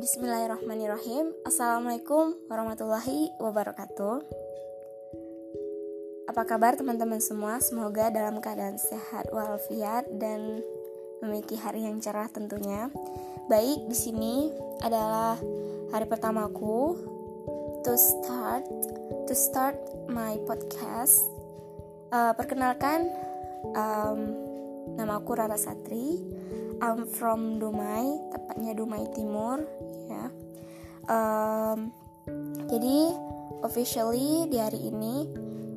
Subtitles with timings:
[0.00, 4.24] Bismillahirrahmanirrahim Assalamualaikum warahmatullahi wabarakatuh
[6.24, 7.60] Apa kabar teman-teman semua?
[7.60, 10.64] Semoga dalam keadaan sehat walafiat dan
[11.20, 12.88] memiliki hari yang cerah tentunya.
[13.52, 14.48] Baik, di sini
[14.80, 15.36] adalah
[15.92, 16.96] hari pertamaku
[17.84, 18.64] to start
[19.28, 19.76] to start
[20.08, 21.28] my podcast.
[22.08, 23.04] Uh, perkenalkan,
[23.76, 24.32] um,
[24.96, 26.24] nama aku Rara Satri.
[26.80, 29.60] I'm from Dumai, tepatnya Dumai Timur.
[31.10, 31.90] Um,
[32.70, 33.10] jadi
[33.66, 35.26] officially di hari ini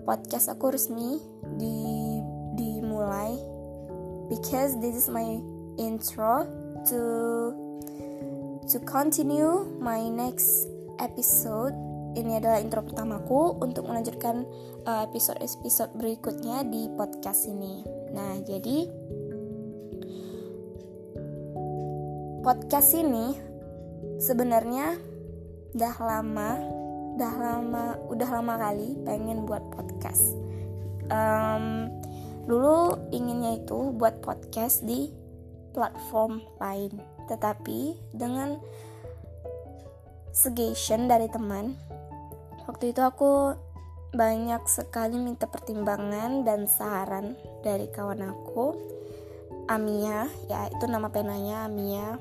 [0.05, 1.17] podcast aku resmi
[1.57, 2.21] di
[2.53, 3.33] dimulai
[4.29, 5.41] because this is my
[5.81, 6.45] intro
[6.85, 7.01] to
[8.69, 10.69] to continue my next
[11.01, 11.73] episode
[12.13, 14.45] ini adalah intro pertamaku untuk melanjutkan
[14.85, 17.81] uh, episode-episode berikutnya di podcast ini.
[18.13, 18.85] Nah, jadi
[22.45, 23.33] podcast ini
[24.21, 25.12] sebenarnya
[25.73, 26.49] udah lama
[27.13, 30.33] udah lama udah lama kali pengen buat podcast.
[31.13, 31.89] Um,
[32.49, 35.09] dulu inginnya itu buat podcast di
[35.73, 36.97] platform lain.
[37.29, 38.57] Tetapi dengan
[40.33, 41.77] suggestion dari teman
[42.65, 43.53] waktu itu aku
[44.13, 48.73] banyak sekali minta pertimbangan dan saran dari kawan aku
[49.69, 52.17] Amia ya itu nama penanya Amia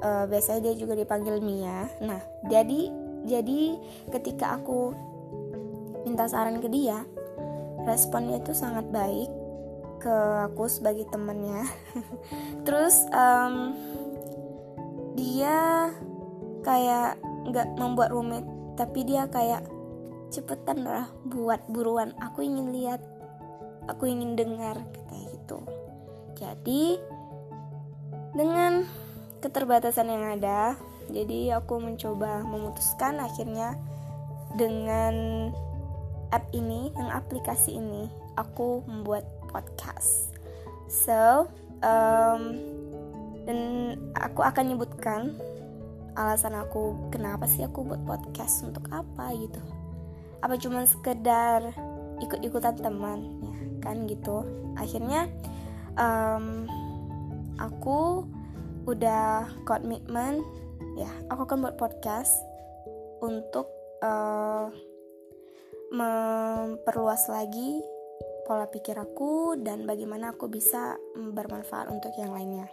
[0.00, 1.88] uh, biasanya dia juga dipanggil Mia.
[2.02, 2.90] Nah jadi
[3.24, 3.76] jadi
[4.08, 4.96] ketika aku
[6.08, 7.04] minta saran ke dia
[7.84, 9.30] responnya itu sangat baik
[10.00, 10.16] ke
[10.48, 11.68] aku sebagai temennya.
[12.66, 13.76] Terus um,
[15.16, 15.92] dia
[16.64, 18.44] kayak nggak membuat rumit
[18.76, 19.64] tapi dia kayak
[20.32, 22.16] cepetan lah buat buruan.
[22.20, 23.04] Aku ingin lihat
[23.88, 25.58] aku ingin dengar kayak gitu.
[26.40, 26.96] Jadi
[28.32, 28.86] dengan
[29.40, 30.76] keterbatasan yang ada.
[31.10, 33.74] Jadi aku mencoba memutuskan akhirnya
[34.54, 35.48] dengan
[36.30, 38.06] app ini yang aplikasi ini
[38.38, 40.30] aku membuat podcast.
[40.86, 41.50] So
[41.82, 42.42] um,
[43.48, 43.58] dan
[44.14, 45.34] aku akan nyebutkan
[46.14, 49.62] alasan aku kenapa sih aku buat podcast untuk apa gitu.
[50.40, 51.74] Apa cuma sekedar
[52.22, 54.46] ikut-ikutan teman ya kan gitu.
[54.78, 55.26] Akhirnya
[55.98, 56.70] um,
[57.58, 58.26] aku
[58.88, 60.40] udah komitmen
[60.96, 62.32] ya aku akan buat podcast
[63.20, 63.68] untuk
[64.00, 64.72] uh,
[65.90, 67.82] memperluas lagi
[68.50, 72.66] pola pikir aku dan bagaimana aku bisa bermanfaat untuk yang lainnya.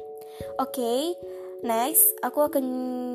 [0.58, 1.02] Oke, okay,
[1.62, 2.66] next aku akan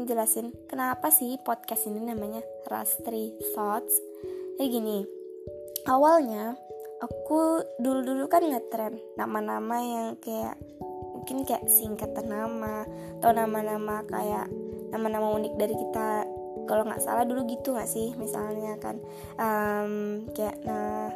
[0.06, 2.38] jelasin kenapa sih podcast ini namanya
[2.70, 3.98] Rastri Thoughts.
[4.58, 4.98] Kayak gini,
[5.90, 6.54] awalnya
[7.02, 10.54] aku dulu-dulu kan ngetren nama-nama yang kayak
[11.22, 12.82] mungkin kayak singkatan nama
[13.22, 14.50] atau nama-nama kayak
[14.90, 16.26] nama-nama unik dari kita.
[16.66, 18.98] Kalau nggak salah dulu gitu nggak sih misalnya kan
[19.38, 21.14] um, kayak nah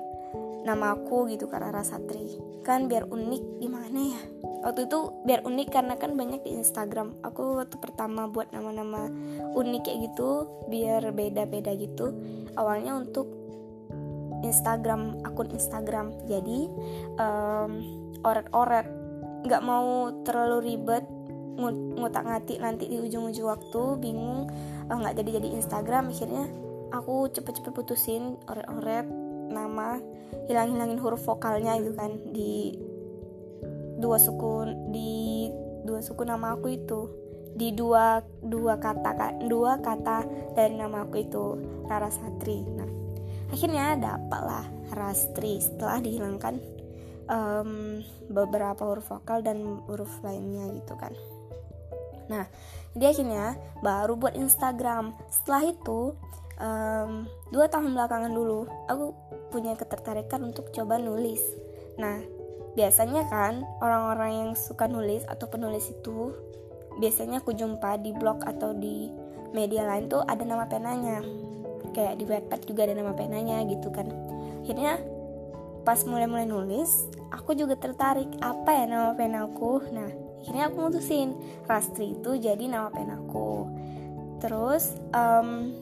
[0.62, 4.22] nama aku gitu karena Rasatri kan biar unik gimana ya?
[4.62, 7.18] Waktu itu biar unik karena kan banyak di Instagram.
[7.26, 9.10] Aku waktu pertama buat nama-nama
[9.54, 12.14] unik kayak gitu biar beda-beda gitu.
[12.58, 13.26] Awalnya untuk
[14.42, 16.14] Instagram akun Instagram.
[16.26, 16.70] Jadi
[17.18, 17.70] um,
[18.26, 18.86] oret-oret
[19.46, 21.06] nggak mau terlalu ribet
[21.96, 24.50] ngutak ngatik nanti di ujung-ujung waktu bingung
[24.90, 26.44] eh, nggak uh, jadi jadi Instagram akhirnya
[26.92, 29.08] aku cepet-cepet putusin oret-oret
[29.48, 29.96] nama
[30.50, 32.76] hilang-hilangin huruf vokalnya gitu kan di
[33.96, 35.48] dua suku di
[35.86, 37.00] dua suku nama aku itu.
[37.56, 39.16] Di dua dua kata
[39.48, 41.56] dua kata dari nama aku itu
[41.88, 42.84] Rara Satri nah
[43.48, 46.75] akhirnya dapatlah Rastri setelah dihilangkan
[47.30, 51.14] um, beberapa huruf vokal dan huruf lainnya gitu kan
[52.26, 52.44] Nah,
[52.94, 53.44] jadi akhirnya
[53.80, 55.14] baru buat Instagram.
[55.30, 56.00] Setelah itu,
[56.58, 59.14] um, dua tahun belakangan dulu, aku
[59.54, 61.42] punya ketertarikan untuk coba nulis.
[61.96, 62.20] Nah,
[62.74, 66.34] biasanya kan orang-orang yang suka nulis atau penulis itu
[67.00, 69.08] biasanya aku jumpa di blog atau di
[69.52, 71.22] media lain tuh ada nama penanya.
[71.94, 74.10] Kayak di Wattpad juga ada nama penanya gitu kan.
[74.66, 75.00] Akhirnya
[75.86, 79.86] pas mulai-mulai nulis, aku juga tertarik apa ya nama penaku.
[79.94, 80.10] Nah,
[80.42, 81.38] akhirnya aku mutusin
[81.70, 83.70] Rastri itu jadi nama penaku
[84.40, 85.72] terus um,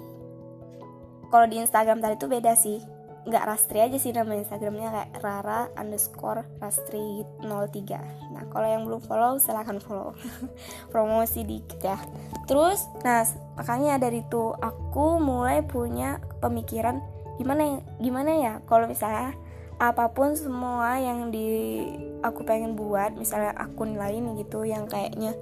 [1.28, 2.78] kalau di Instagram tadi itu beda sih.
[3.24, 9.00] Nggak Rastri aja sih nama Instagramnya kayak Rara underscore Rastri 03 Nah kalau yang belum
[9.00, 10.12] follow silahkan follow.
[10.92, 11.96] Promosi dikit ya.
[12.44, 13.24] Terus nah
[13.56, 17.00] makanya dari itu aku mulai punya pemikiran
[17.34, 18.52] Gimana gimana ya?
[18.68, 19.34] Kalau misalnya
[19.78, 21.82] apa pun semua yang di
[22.22, 25.34] aku pengen buat misalnya akun lain gitu yang kayaknya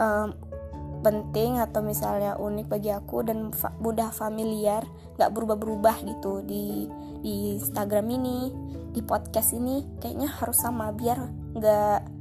[0.00, 0.32] um,
[1.04, 4.82] penting atau misalnya unik bagi aku dan fa mudah familiar
[5.20, 6.88] nggak berubah-berubah gitu di
[7.20, 8.50] di Instagram ini
[8.96, 11.20] di podcast ini kayaknya harus sama biar
[11.54, 12.16] nggak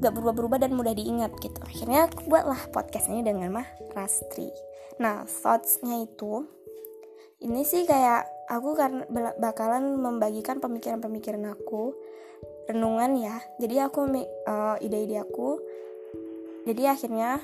[0.00, 1.60] nggak berubah-berubah dan mudah diingat gitu.
[1.60, 4.48] Akhirnya aku buatlah podcast ini dengan mah Rastri.
[4.96, 6.48] Nah thoughtsnya itu
[7.40, 9.08] ini sih kayak aku kan
[9.40, 11.96] bakalan membagikan pemikiran-pemikiran aku.
[12.68, 13.36] Renungan ya.
[13.56, 14.00] Jadi aku
[14.46, 15.56] uh, ide-ide aku.
[16.68, 17.40] Jadi akhirnya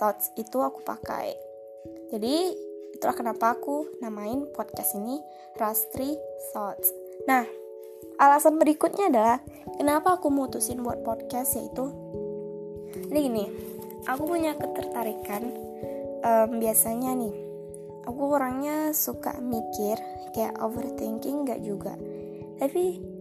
[0.00, 1.36] thoughts itu aku pakai.
[2.08, 2.56] Jadi
[2.96, 5.20] itulah kenapa aku namain podcast ini
[5.60, 6.16] Rastri
[6.54, 6.88] Thoughts.
[7.28, 7.44] Nah
[8.16, 9.38] alasan berikutnya adalah
[9.76, 11.92] kenapa aku mutusin buat podcast yaitu
[13.12, 13.46] ini gini.
[14.08, 15.52] Aku punya ketertarikan
[16.24, 17.43] um, biasanya nih
[18.04, 19.96] aku orangnya suka mikir
[20.36, 21.96] kayak overthinking gak juga.
[22.60, 23.14] Tapi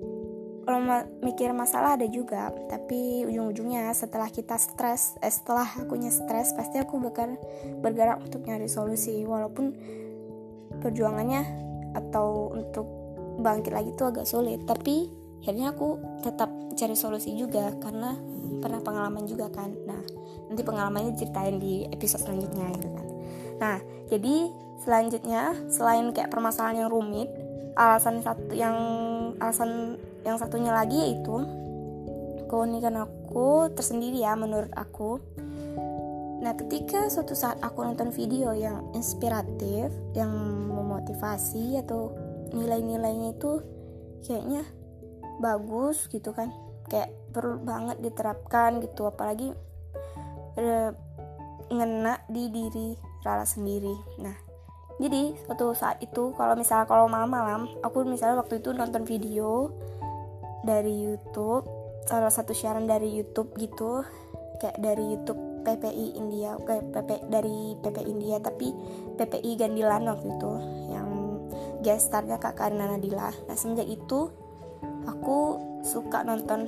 [0.63, 6.55] kalau ma mikir masalah ada juga tapi ujung-ujungnya setelah kita stres eh, setelah akunya stres
[6.55, 7.35] pasti aku bakal
[7.83, 9.27] bergerak untuk nyari solusi.
[9.27, 9.75] Walaupun
[10.79, 11.43] perjuangannya
[11.93, 12.87] atau untuk
[13.43, 15.09] bangkit lagi itu agak sulit tapi
[15.43, 18.15] akhirnya aku tetap cari solusi juga karena
[18.63, 19.75] pernah pengalaman juga kan.
[19.83, 19.99] Nah
[20.47, 23.07] nanti pengalamannya ceritain di episode selanjutnya gitu kan.
[23.59, 23.77] Nah
[24.07, 27.31] jadi selanjutnya selain kayak permasalahan yang rumit
[27.73, 28.77] alasan satu yang
[29.41, 29.97] alasan
[30.27, 31.41] yang satunya lagi yaitu
[32.51, 35.17] keunikan aku tersendiri ya menurut aku.
[36.43, 40.29] Nah ketika suatu saat aku nonton video yang inspiratif yang
[40.69, 42.13] memotivasi atau
[42.53, 43.63] nilai-nilainya itu
[44.21, 44.61] kayaknya
[45.41, 46.53] bagus gitu kan.
[46.91, 49.49] Kayak perlu banget diterapkan gitu apalagi
[50.59, 50.93] e,
[51.73, 52.93] ngena di diri
[53.25, 54.21] Rara sendiri.
[54.21, 54.52] Nah
[55.01, 59.73] jadi suatu saat itu kalau misalnya kalau malam-malam aku misalnya waktu itu nonton video
[60.63, 61.65] dari YouTube
[62.05, 64.03] salah satu siaran dari YouTube gitu
[64.61, 68.71] kayak dari YouTube PPI India kayak PP dari PPI India tapi
[69.15, 70.53] PPI Gandilan waktu itu
[70.91, 71.09] yang
[71.83, 73.31] gestarnya Kak Karina Nadila.
[73.47, 74.31] Nah semenjak itu
[75.07, 76.67] aku suka nonton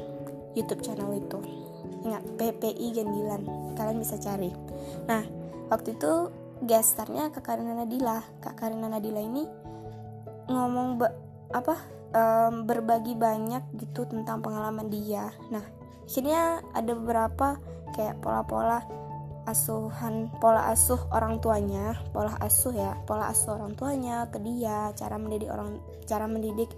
[0.56, 1.40] YouTube channel itu.
[2.08, 3.44] Ingat PPI Gandilan
[3.76, 4.52] kalian bisa cari.
[5.08, 5.24] Nah
[5.68, 6.32] waktu itu
[6.64, 8.24] gestarnya Kak Karina Nadila.
[8.40, 9.44] Kak Karina Nadila ini
[10.48, 11.08] ngomong be,
[11.52, 11.76] apa
[12.16, 15.34] um, berbagi banyak gitu tentang pengalaman dia.
[15.52, 15.66] Nah
[16.06, 17.60] akhirnya ada beberapa
[17.98, 18.86] kayak pola-pola
[19.46, 21.98] asuhan pola asuh orang tuanya.
[22.14, 26.72] Pola asuh ya pola asuh orang tuanya ke dia cara mendidik orang cara mendidik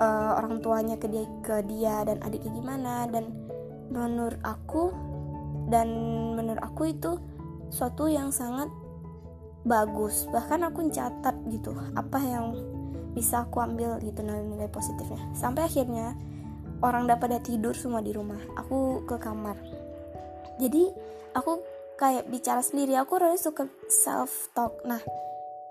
[0.00, 2.94] uh, orang tuanya ke dia ke dia dan adiknya gimana.
[3.08, 3.30] Dan
[3.92, 4.92] menurut aku
[5.68, 5.88] dan
[6.36, 7.16] menurut aku itu
[7.72, 8.68] suatu yang sangat
[9.64, 10.28] bagus.
[10.28, 12.52] Bahkan aku catat gitu apa yang
[13.16, 15.20] bisa aku ambil gitu nilai-nilai positifnya.
[15.32, 16.12] Sampai akhirnya
[16.84, 18.38] orang dapat tidur semua di rumah.
[18.60, 19.56] Aku ke kamar.
[20.60, 20.92] Jadi
[21.32, 21.62] aku
[21.96, 22.98] kayak bicara sendiri.
[23.00, 25.00] Aku really suka self talk nah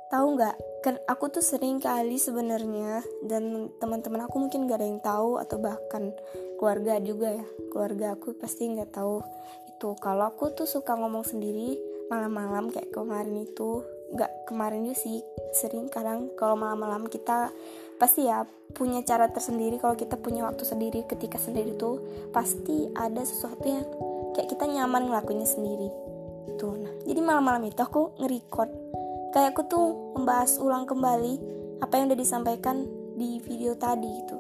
[0.09, 0.56] tahu nggak?
[0.81, 5.62] Kan aku tuh sering kali sebenarnya dan teman-teman aku mungkin gak ada yang tahu atau
[5.62, 6.09] bahkan
[6.57, 7.45] keluarga juga ya.
[7.69, 9.21] Keluarga aku pasti nggak tahu
[9.69, 9.89] itu.
[10.01, 13.80] Kalau aku tuh suka ngomong sendiri malam-malam kayak kemarin itu.
[14.12, 15.24] Nggak kemarin juga sih
[15.56, 17.48] sering kadang kalau malam-malam kita
[17.96, 18.44] pasti ya
[18.75, 19.80] punya cara tersendiri.
[19.80, 22.04] Kalau kita punya waktu sendiri ketika sendiri tuh
[22.36, 23.88] pasti ada sesuatu yang
[24.36, 25.88] kayak kita nyaman ngelakuinnya sendiri.
[26.60, 28.70] Tuh nah jadi malam-malam itu aku nge-record.
[29.32, 29.86] Kayak aku tuh
[30.20, 31.34] membahas ulang kembali
[31.80, 32.84] apa yang udah disampaikan
[33.15, 34.38] di video tadi gitu.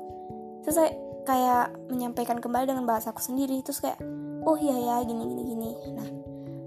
[0.67, 0.77] Terus
[1.23, 3.63] kayak menyampaikan kembali dengan bahasa aku sendiri.
[3.63, 4.03] Terus kayak
[4.43, 5.71] oh iya ya gini gini gini.
[5.95, 6.20] Nah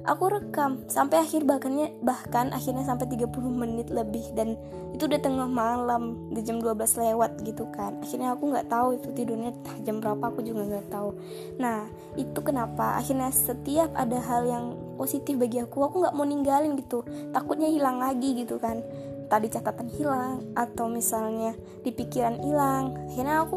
[0.05, 4.61] aku rekam sampai akhir bahkannya bahkan akhirnya sampai 30 menit lebih dan
[4.93, 7.97] itu udah tengah malam di jam 12 lewat gitu kan.
[8.05, 9.51] Akhirnya aku nggak tahu itu tidurnya
[9.83, 11.17] jam berapa aku juga nggak tahu.
[11.57, 11.89] Nah
[12.21, 14.65] itu kenapa akhirnya setiap ada hal yang
[15.01, 17.03] positif bagi aku aku nggak mau ninggalin gitu.
[17.33, 18.85] Takutnya hilang lagi gitu kan.
[19.25, 23.57] Tadi catatan hilang atau misalnya di pikiran hilang akhirnya aku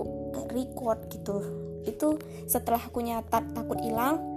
[0.55, 1.43] record gitu.
[1.83, 4.36] Itu setelah aku nyatat takut hilang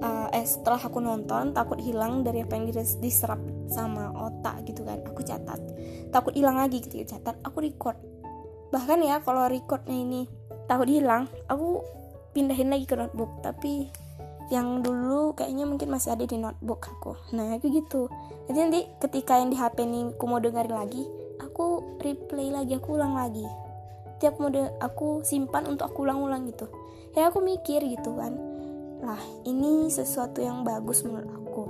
[0.00, 3.40] uh, eh setelah aku nonton takut hilang dari apa yang diserap
[3.70, 5.00] sama otak gitu kan.
[5.06, 5.60] Aku catat.
[6.10, 7.38] Takut hilang lagi gitu ya catat.
[7.46, 7.96] Aku record.
[8.74, 10.26] Bahkan ya kalau recordnya ini
[10.66, 11.84] takut hilang aku
[12.34, 13.30] pindahin lagi ke notebook.
[13.44, 13.88] Tapi
[14.50, 17.14] yang dulu kayaknya mungkin masih ada di notebook aku.
[17.36, 18.10] Nah itu gitu.
[18.50, 21.06] Jadi nanti ketika yang di HP ini aku mau dengerin lagi
[21.40, 23.46] aku replay lagi aku ulang lagi.
[24.20, 26.68] Tiap mode aku simpan untuk aku ulang-ulang gitu.
[27.16, 28.49] Ya aku mikir gitu kan
[29.00, 31.64] lah ini sesuatu yang bagus menurut aku.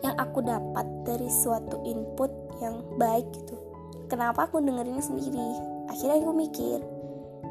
[0.00, 2.30] Yang aku dapat dari suatu input
[2.62, 3.56] yang baik gitu.
[4.06, 5.48] Kenapa aku dengerinnya sendiri?
[5.90, 6.78] Akhirnya aku mikir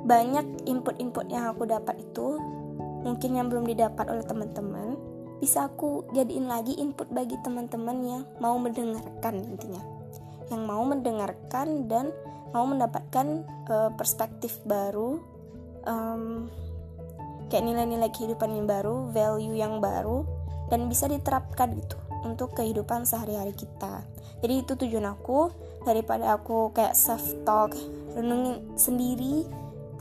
[0.04, 2.36] banyak input-input yang aku dapat itu
[3.04, 5.00] mungkin yang belum didapat oleh teman-teman
[5.40, 9.84] bisa aku jadiin lagi input bagi teman-teman yang mau mendengarkan intinya
[10.52, 12.12] yang mau mendengarkan dan
[12.52, 15.20] mau mendapatkan uh, perspektif baru
[15.88, 16.48] um,
[17.54, 20.26] kayak nilai-nilai kehidupan yang baru value yang baru
[20.74, 24.02] dan bisa diterapkan gitu untuk kehidupan sehari-hari kita
[24.42, 25.54] jadi itu tujuan aku
[25.86, 27.78] daripada aku kayak self talk
[28.18, 29.46] renungin sendiri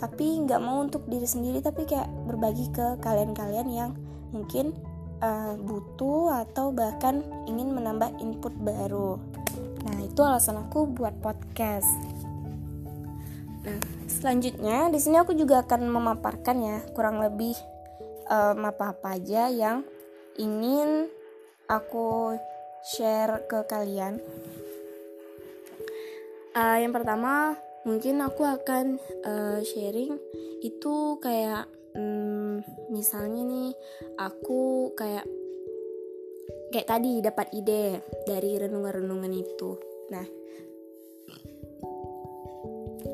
[0.00, 3.90] tapi nggak mau untuk diri sendiri tapi kayak berbagi ke kalian-kalian yang
[4.32, 4.74] mungkin
[5.22, 9.22] uh, butuh atau bahkan ingin menambah input baru.
[9.86, 11.86] Nah, itu alasan aku buat podcast.
[13.62, 13.78] Nah,
[14.10, 17.54] selanjutnya di sini aku juga akan memaparkan ya kurang lebih
[18.26, 19.86] um, apa-apa aja yang
[20.38, 21.06] ingin
[21.70, 22.34] aku
[22.82, 24.18] share ke kalian.
[26.52, 30.18] Uh, yang pertama, mungkin aku akan uh, sharing
[30.62, 31.66] itu kayak
[31.96, 33.70] hmm, misalnya nih
[34.20, 35.26] aku kayak
[36.72, 39.76] kayak tadi dapat ide dari renungan-renungan itu
[40.08, 40.24] nah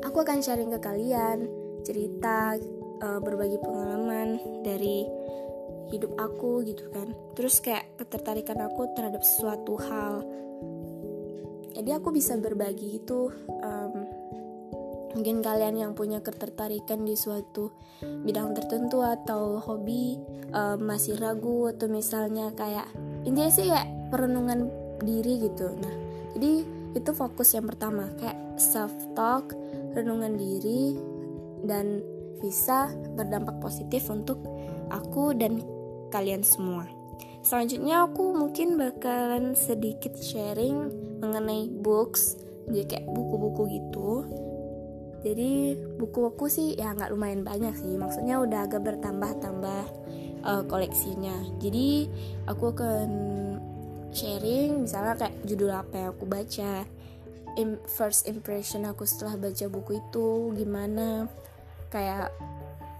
[0.03, 1.47] aku akan sharing ke kalian
[1.85, 2.55] cerita
[3.01, 5.07] uh, berbagi pengalaman dari
[5.89, 10.21] hidup aku gitu kan terus kayak ketertarikan aku terhadap suatu hal
[11.73, 13.31] jadi aku bisa berbagi itu
[13.63, 14.19] um,
[15.09, 20.21] Mungkin kalian yang punya ketertarikan di suatu bidang tertentu atau hobi
[20.53, 22.85] uh, masih ragu atau misalnya kayak
[23.25, 24.69] intinya sih kayak perenungan
[25.01, 25.73] diri gitu.
[25.81, 25.95] Nah,
[26.37, 26.61] jadi
[26.93, 29.49] itu fokus yang pertama kayak self talk,
[29.95, 30.97] renungan diri
[31.65, 32.03] dan
[32.39, 34.39] bisa berdampak positif untuk
[34.89, 35.61] aku dan
[36.09, 36.87] kalian semua.
[37.39, 42.35] Selanjutnya aku mungkin bakalan sedikit sharing mengenai books,
[42.67, 44.11] jadi kayak buku-buku gitu.
[45.19, 47.99] Jadi buku-buku sih ya nggak lumayan banyak sih.
[47.99, 49.83] Maksudnya udah agak bertambah-tambah
[50.47, 51.59] uh, koleksinya.
[51.59, 52.07] Jadi
[52.47, 53.09] aku akan
[54.15, 56.87] sharing misalnya kayak judul apa yang aku baca
[57.89, 61.29] first impression aku setelah baca buku itu gimana?
[61.89, 62.33] Kayak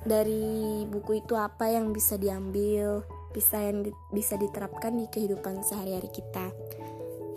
[0.08, 3.03] dari buku itu apa yang bisa diambil
[3.34, 6.50] bisa yang di, bisa diterapkan di kehidupan sehari-hari kita.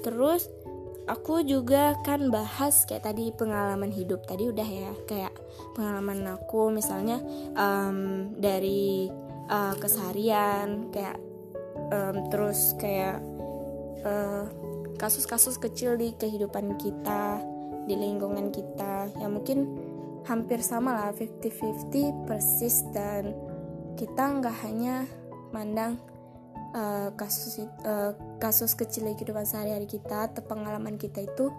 [0.02, 0.48] Terus
[1.06, 5.34] aku juga kan bahas kayak tadi pengalaman hidup tadi udah ya kayak
[5.76, 6.72] pengalaman aku.
[6.72, 7.20] Misalnya
[7.54, 9.12] um, dari
[9.52, 11.20] uh, keseharian kayak
[11.92, 13.20] um, terus kayak
[14.02, 14.48] uh,
[15.02, 17.42] kasus-kasus kecil di kehidupan kita
[17.90, 19.66] di lingkungan kita yang mungkin
[20.22, 23.34] hampir sama lah 50-50 persis dan
[23.98, 25.02] kita nggak hanya
[25.50, 25.98] mandang
[26.78, 31.50] uh, kasus uh, kasus kecil di kehidupan sehari-hari kita atau pengalaman kita itu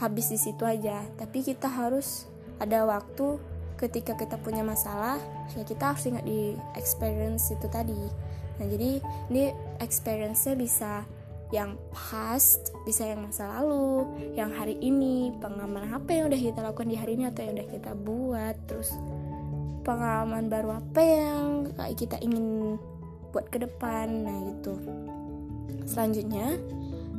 [0.00, 1.04] habis di situ aja.
[1.20, 2.24] Tapi kita harus
[2.56, 3.36] ada waktu
[3.76, 5.20] ketika kita punya masalah
[5.58, 8.00] ya kita harus ingat di experience itu tadi.
[8.56, 9.52] Nah jadi ini
[9.84, 11.04] experience-nya bisa
[11.52, 16.88] yang past, bisa yang masa lalu, yang hari ini, pengalaman apa yang udah kita lakukan
[16.88, 18.88] di hari ini atau yang udah kita buat, terus
[19.84, 22.80] pengalaman baru apa yang kita ingin
[23.36, 24.74] buat ke depan nah gitu.
[25.84, 26.56] Selanjutnya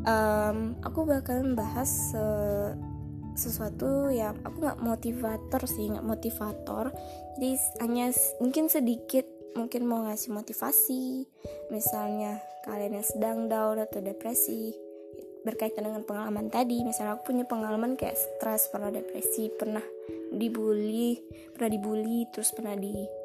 [0.08, 2.74] um, aku bakalan bahas uh,
[3.34, 6.94] sesuatu yang aku nggak motivator sih nggak motivator.
[7.38, 7.50] Jadi
[7.82, 11.28] hanya mungkin sedikit mungkin mau ngasih motivasi
[11.70, 14.74] misalnya kalian yang sedang down atau depresi
[15.44, 19.84] berkaitan dengan pengalaman tadi misalnya aku punya pengalaman kayak stres pernah depresi pernah
[20.32, 21.20] dibully
[21.52, 23.24] pernah dibully terus pernah di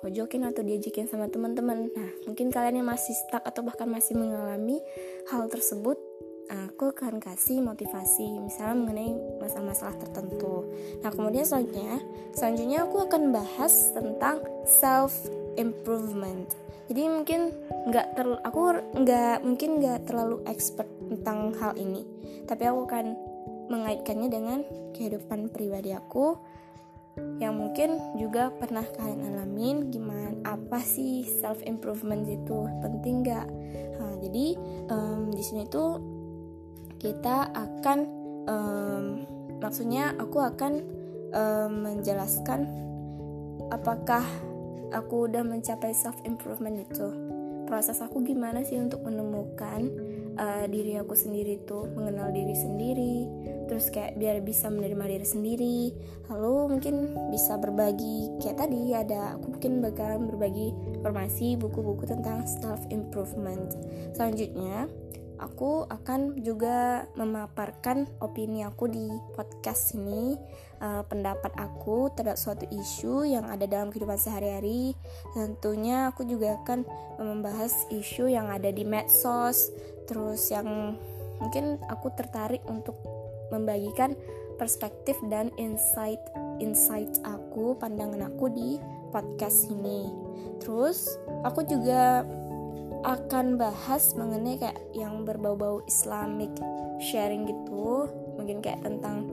[0.00, 1.92] pojokin atau diajakin sama teman-teman.
[1.92, 4.80] Nah, mungkin kalian yang masih stuck atau bahkan masih mengalami
[5.28, 6.00] hal tersebut,
[6.48, 10.66] aku akan kasih motivasi misalnya mengenai masalah-masalah tertentu.
[11.04, 12.00] Nah, kemudian selanjutnya,
[12.34, 15.14] selanjutnya aku akan bahas tentang self
[15.56, 16.50] improvement.
[16.90, 17.54] Jadi mungkin
[17.86, 18.60] nggak terlalu aku
[19.06, 22.02] nggak mungkin nggak terlalu expert tentang hal ini,
[22.50, 23.06] tapi aku akan
[23.70, 24.58] mengaitkannya dengan
[24.98, 26.34] kehidupan pribadi aku
[27.38, 33.46] yang mungkin juga pernah kalian alamin gimana apa sih self improvement itu penting nggak
[33.98, 34.46] nah, jadi
[34.88, 36.00] um, di sini tuh
[37.00, 37.98] kita akan
[38.46, 39.04] um,
[39.58, 40.72] maksudnya aku akan
[41.32, 42.68] um, menjelaskan
[43.72, 44.24] apakah
[44.90, 47.08] aku udah mencapai self improvement itu.
[47.66, 49.86] Proses aku gimana sih untuk menemukan
[50.34, 53.16] uh, diri aku sendiri tuh mengenal diri sendiri
[53.70, 55.78] terus kayak biar bisa menerima diri sendiri.
[56.26, 56.94] Lalu mungkin
[57.30, 63.78] bisa berbagi kayak tadi ada aku mungkin bakalan berbagi informasi buku-buku tentang self improvement.
[64.18, 64.90] Selanjutnya
[65.40, 70.36] aku akan juga memaparkan opini aku di podcast ini.
[70.80, 74.96] Uh, pendapat aku terhadap suatu isu yang ada dalam kehidupan sehari-hari.
[75.36, 76.88] Tentunya aku juga akan
[77.20, 79.72] membahas isu yang ada di medsos.
[80.08, 80.96] Terus yang
[81.40, 82.96] mungkin aku tertarik untuk
[83.52, 84.16] membagikan
[84.56, 86.20] perspektif dan insight
[86.60, 88.76] insight aku pandangan aku di
[89.12, 90.12] podcast ini.
[90.60, 92.24] Terus aku juga
[93.00, 96.52] akan bahas mengenai kayak yang berbau-bau Islamic
[97.00, 98.08] sharing gitu.
[98.36, 99.28] Mungkin kayak tentang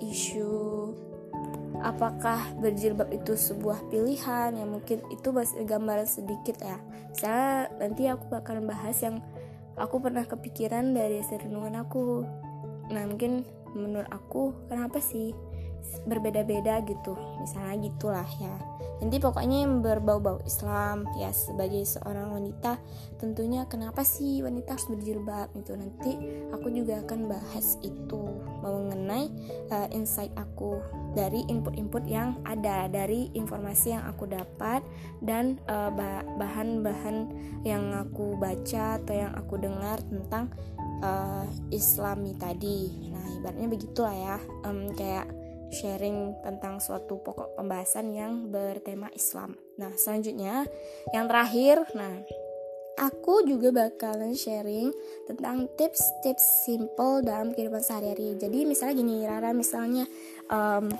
[0.00, 0.92] isu
[1.80, 6.76] apakah berjilbab itu sebuah pilihan yang mungkin itu masih gambaran sedikit ya.
[7.16, 9.20] Saya nanti aku bakalan bahas yang
[9.80, 12.24] aku pernah kepikiran dari renungan aku.
[12.92, 15.32] Nah mungkin menurut aku kenapa sih
[16.04, 17.16] berbeda-beda gitu.
[17.40, 18.56] Misalnya gitulah ya.
[19.00, 22.76] Nanti pokoknya yang berbau-bau Islam ya sebagai seorang wanita
[23.16, 26.12] tentunya kenapa sih wanita harus berjilbab itu nanti
[26.52, 28.20] aku juga akan bahas itu.
[28.60, 29.32] Mengenai
[29.72, 30.84] uh, insight aku
[31.16, 34.84] dari input-input yang ada dari informasi yang aku dapat
[35.24, 35.88] dan uh,
[36.36, 37.32] bahan-bahan
[37.64, 40.52] yang aku baca atau yang aku dengar tentang
[41.00, 43.08] uh, Islami tadi.
[43.08, 44.36] Nah ibaratnya begitulah ya.
[44.68, 45.39] Um, kayak
[45.70, 49.54] sharing tentang suatu pokok pembahasan yang bertema Islam.
[49.78, 50.66] Nah, selanjutnya
[51.14, 52.20] yang terakhir, nah
[53.00, 54.92] aku juga bakalan sharing
[55.24, 58.36] tentang tips-tips simple dalam kehidupan sehari-hari.
[58.36, 60.04] Jadi misalnya gini, Rara misalnya
[60.52, 60.92] um,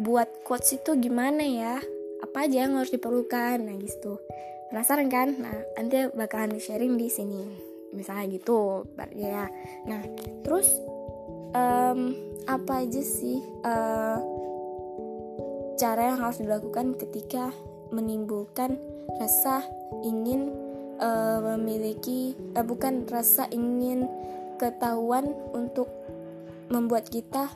[0.00, 1.76] buat quotes itu gimana ya?
[2.24, 3.60] Apa aja yang harus diperlukan?
[3.60, 4.16] Nah, gitu.
[4.72, 5.36] Penasaran kan?
[5.36, 7.42] Nah, nanti bakalan di sharing di sini.
[7.94, 9.46] Misalnya gitu, ya.
[9.86, 10.02] Nah,
[10.42, 10.66] terus
[11.54, 12.12] um,
[12.44, 14.18] apa aja sih uh,
[15.80, 17.54] cara yang harus dilakukan ketika
[17.94, 18.76] menimbulkan
[19.16, 19.64] rasa
[20.02, 20.52] ingin
[20.98, 24.10] uh, memiliki uh, bukan rasa ingin
[24.58, 25.88] ketahuan untuk
[26.68, 27.50] membuat kita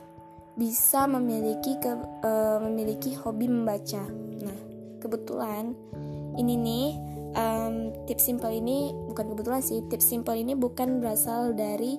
[0.59, 1.91] bisa memiliki ke,
[2.23, 4.03] uh, memiliki hobi membaca.
[4.43, 4.59] Nah,
[4.99, 5.71] kebetulan
[6.35, 6.87] ini nih
[7.35, 11.95] um, tips simple ini bukan kebetulan sih tips simple ini bukan berasal dari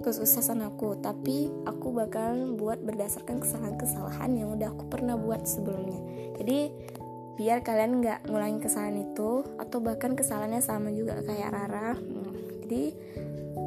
[0.00, 6.00] kesuksesan aku tapi aku bakal buat berdasarkan kesalahan-kesalahan yang udah aku pernah buat sebelumnya.
[6.40, 6.58] Jadi
[7.40, 11.96] biar kalian nggak ngulangin kesalahan itu atau bahkan kesalahannya sama juga kayak Rara.
[11.96, 12.82] Hmm, jadi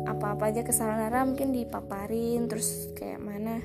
[0.09, 3.61] apa-apa aja kesalahan Rara mungkin dipaparin terus kayak mana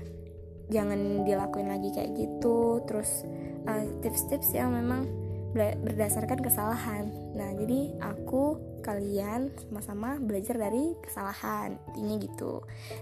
[0.72, 2.81] jangan dilakuin lagi kayak gitu.
[2.88, 3.24] Terus
[3.68, 5.09] uh, tips-tips uh, yang memang
[5.57, 12.53] berdasarkan kesalahan nah jadi aku kalian sama-sama belajar dari kesalahan intinya gitu.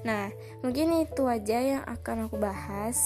[0.05, 0.29] Nah
[0.61, 2.99] mungkin itu aja yang akan aku bahas.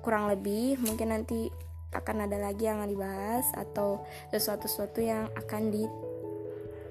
[0.00, 1.52] Kurang lebih mungkin nanti
[1.92, 5.84] akan ada lagi yang dibahas atau sesuatu-sesuatu yang akan di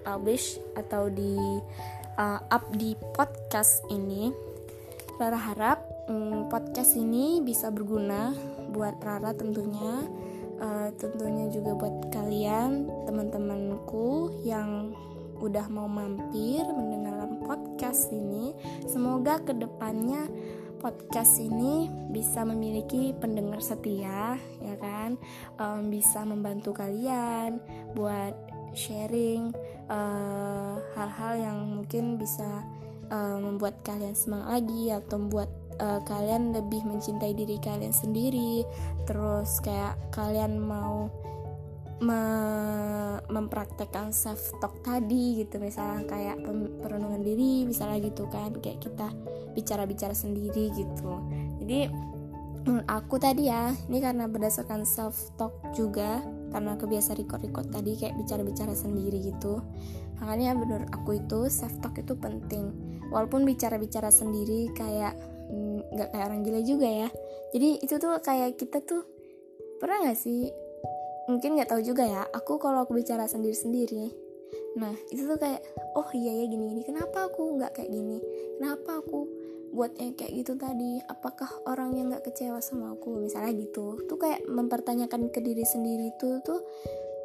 [0.03, 1.37] publish atau di
[2.19, 4.29] uh, up di podcast ini.
[5.17, 8.33] Rara harap um, podcast ini bisa berguna
[8.73, 10.03] buat Rara tentunya
[10.63, 14.95] uh, tentunya juga buat kalian teman-temanku yang
[15.43, 18.55] udah mau mampir mendengarkan podcast ini
[18.87, 20.31] semoga ke depannya
[20.79, 25.15] podcast ini bisa memiliki pendengar setia ya kan?
[25.55, 27.63] Um, bisa membantu kalian
[27.95, 28.35] buat
[28.75, 29.55] sharing
[29.87, 32.67] eh, hal-hal uh, yang mungkin bisa
[33.13, 38.67] uh, membuat kalian semangat lagi atau membuat uh, kalian lebih mencintai diri kalian sendiri.
[39.07, 41.09] Terus kayak kalian mau
[42.03, 42.23] me
[43.31, 45.57] mempraktekkan self talk tadi gitu.
[45.61, 46.37] Misalnya kayak
[46.83, 48.53] perenungan diri misalnya gitu kan.
[48.59, 49.07] Kayak kita
[49.53, 51.13] bicara-bicara sendiri gitu.
[51.63, 51.87] Jadi
[52.87, 58.71] aku tadi ya ini karena berdasarkan self talk juga karena kebiasa record-record tadi kayak bicara-bicara
[58.71, 59.59] sendiri gitu.
[60.21, 62.71] Makanya menurut aku itu self talk itu penting.
[63.11, 65.13] Walaupun bicara-bicara sendiri kayak
[65.93, 67.09] nggak kayak orang gila juga ya.
[67.53, 69.05] Jadi itu tuh kayak kita tuh
[69.77, 70.49] pernah nggak sih?
[71.29, 72.23] Mungkin nggak tahu juga ya.
[72.33, 74.23] Aku kalau aku bicara sendiri sendiri
[74.73, 75.61] nah itu tuh kayak
[75.93, 78.17] oh iya ya gini gini kenapa aku nggak kayak gini?
[78.57, 79.29] Kenapa aku
[79.73, 81.01] buat yang kayak gitu tadi?
[81.09, 83.21] Apakah orang yang nggak kecewa sama aku?
[83.21, 84.01] Misalnya gitu.
[84.09, 86.61] Tuh kayak mempertanyakan ke diri sendiri tuh tuh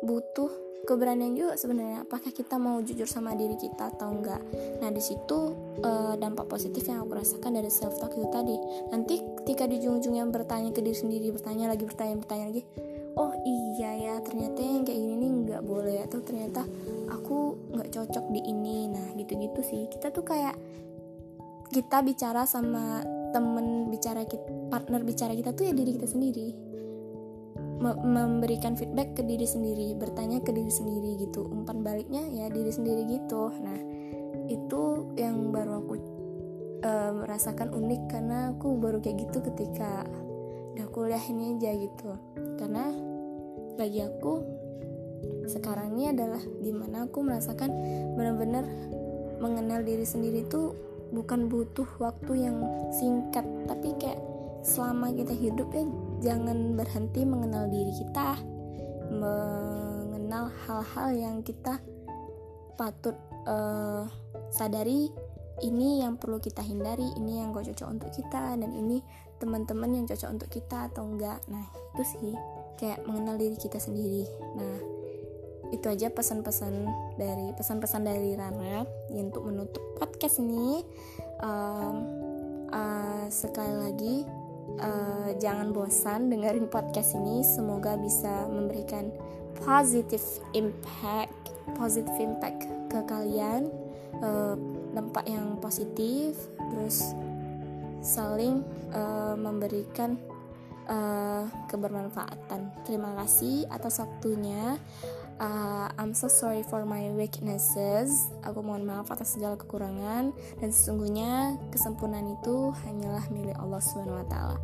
[0.04, 2.06] butuh keberanian juga sebenarnya.
[2.06, 4.40] Apakah kita mau jujur sama diri kita atau enggak?
[4.78, 8.56] Nah di situ uh, dampak positif yang aku rasakan dari self talk itu tadi.
[8.92, 12.62] Nanti ketika di ujung-ujungnya bertanya ke diri sendiri bertanya lagi bertanya bertanya lagi
[13.18, 16.62] oh iya ya ternyata yang kayak gini nih nggak boleh atau ternyata
[17.10, 18.86] aku nggak cocok di ini.
[18.86, 19.82] Nah gitu-gitu sih.
[19.90, 20.54] Kita tuh kayak
[21.68, 26.67] kita bicara sama temen bicara kita partner bicara kita tuh ya diri kita sendiri
[27.78, 31.46] memberikan feedback ke diri sendiri bertanya ke diri sendiri gitu.
[31.46, 33.54] Umpan baliknya ya diri sendiri gitu.
[33.62, 33.78] Nah
[34.50, 35.94] itu yang baru aku
[36.82, 40.02] uh, merasakan unik karena aku baru kayak gitu ketika
[40.74, 42.10] udah kuliah ini aja gitu.
[42.58, 42.90] Karena
[43.78, 44.32] bagi aku
[45.46, 47.70] sekarang ini adalah di mana aku merasakan
[48.14, 48.66] benar-benar
[49.38, 50.74] mengenal diri sendiri itu
[51.14, 52.58] bukan butuh waktu yang
[52.92, 54.20] singkat tapi kayak
[54.60, 55.86] selama kita hidup ya
[56.18, 58.38] jangan berhenti mengenal diri kita
[59.08, 61.80] mengenal hal-hal yang kita
[62.76, 63.16] patut
[63.48, 64.04] uh,
[64.52, 65.10] sadari.
[65.58, 69.02] Ini yang perlu kita hindari ini yang gak cocok untuk kita dan ini
[69.42, 71.42] teman-teman yang cocok untuk kita atau enggak.
[71.50, 72.34] Nah itu sih
[72.78, 74.22] kayak mengenal diri kita sendiri.
[74.54, 74.78] Nah
[75.74, 76.74] itu aja pesan-pesan
[77.18, 80.86] dari pesan-pesan dari Rana untuk menutup podcast ini.
[81.42, 81.96] Um,
[82.70, 84.14] uh, sekali lagi
[84.80, 87.42] uh, jangan bosan dengerin podcast ini.
[87.44, 89.10] Semoga bisa memberikan
[89.62, 91.34] positive impact
[91.76, 93.68] positive impact ke kalian.
[94.18, 94.58] Uh,
[94.96, 96.34] dampak yang positif
[96.74, 97.14] terus
[98.02, 100.18] saling uh, memberikan
[100.90, 102.72] uh, kebermanfaatan.
[102.82, 104.74] Terima kasih atas waktunya
[105.40, 108.30] uh, I'm so sorry for my weaknesses.
[108.44, 114.58] Aku mohon maaf atas segala kekurangan dan sesungguhnya kesempurnaan itu hanyalah milik Allah Subhanahu wa.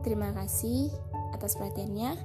[0.00, 0.88] Terima kasih
[1.36, 2.16] atas perhatiannya.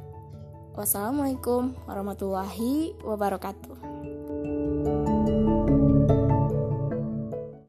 [0.76, 5.15] Wassalamualaikum warahmatullahi wabarakatuh.